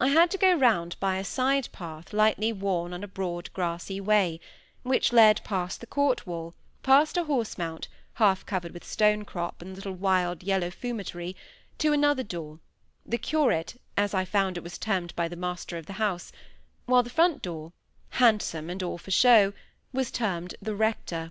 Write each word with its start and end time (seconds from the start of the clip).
I 0.00 0.08
had 0.08 0.28
to 0.32 0.38
go 0.38 0.52
round 0.54 0.96
by 0.98 1.18
a 1.18 1.24
side 1.24 1.68
path 1.70 2.12
lightly 2.12 2.52
worn 2.52 2.92
on 2.92 3.04
a 3.04 3.06
broad 3.06 3.48
grassy 3.52 4.00
way, 4.00 4.40
which 4.82 5.12
led 5.12 5.40
past 5.44 5.80
the 5.80 5.86
court 5.86 6.26
wall, 6.26 6.56
past 6.82 7.16
a 7.16 7.22
horse 7.22 7.56
mount, 7.56 7.86
half 8.14 8.44
covered 8.44 8.72
with 8.72 8.82
stone 8.82 9.24
crop 9.24 9.62
and 9.62 9.70
the 9.70 9.76
little 9.76 9.94
wild 9.94 10.42
yellow 10.42 10.68
fumitory, 10.68 11.36
to 11.78 11.92
another 11.92 12.24
door—"the 12.24 13.18
curate", 13.18 13.80
as 13.96 14.14
I 14.14 14.24
found 14.24 14.56
it 14.56 14.64
was 14.64 14.78
termed 14.78 15.14
by 15.14 15.28
the 15.28 15.36
master 15.36 15.78
of 15.78 15.86
the 15.86 15.92
house, 15.92 16.32
while 16.86 17.04
the 17.04 17.08
front 17.08 17.40
door, 17.40 17.72
"handsome 18.08 18.68
and 18.68 18.82
all 18.82 18.98
for 18.98 19.12
show", 19.12 19.52
was 19.92 20.10
termed 20.10 20.56
the 20.60 20.74
"rector". 20.74 21.30